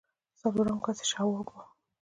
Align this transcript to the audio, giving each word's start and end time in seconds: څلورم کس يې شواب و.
څلورم 0.39 0.79
کس 0.85 0.99
يې 1.01 1.05
شواب 1.11 1.47
و. 1.49 1.55